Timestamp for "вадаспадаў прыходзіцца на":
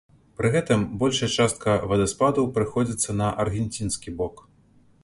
1.91-3.33